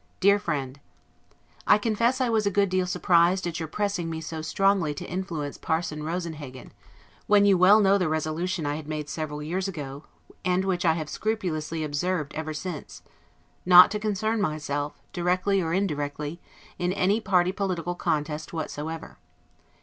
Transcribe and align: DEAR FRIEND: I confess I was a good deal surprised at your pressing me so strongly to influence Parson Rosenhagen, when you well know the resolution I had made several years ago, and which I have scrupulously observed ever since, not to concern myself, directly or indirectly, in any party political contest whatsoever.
DEAR 0.19 0.39
FRIEND: 0.39 0.79
I 1.67 1.77
confess 1.77 2.19
I 2.19 2.27
was 2.29 2.47
a 2.47 2.49
good 2.49 2.69
deal 2.69 2.87
surprised 2.87 3.45
at 3.45 3.59
your 3.59 3.67
pressing 3.67 4.09
me 4.09 4.19
so 4.19 4.41
strongly 4.41 4.95
to 4.95 5.05
influence 5.07 5.59
Parson 5.59 6.01
Rosenhagen, 6.01 6.71
when 7.27 7.45
you 7.45 7.55
well 7.55 7.79
know 7.79 7.99
the 7.99 8.09
resolution 8.09 8.65
I 8.65 8.77
had 8.77 8.87
made 8.87 9.09
several 9.09 9.43
years 9.43 9.67
ago, 9.67 10.05
and 10.43 10.65
which 10.65 10.85
I 10.85 10.93
have 10.93 11.07
scrupulously 11.07 11.83
observed 11.83 12.33
ever 12.33 12.51
since, 12.51 13.03
not 13.63 13.91
to 13.91 13.99
concern 13.99 14.41
myself, 14.41 14.99
directly 15.13 15.61
or 15.61 15.71
indirectly, 15.71 16.41
in 16.79 16.91
any 16.93 17.21
party 17.21 17.51
political 17.51 17.93
contest 17.93 18.51
whatsoever. 18.53 19.19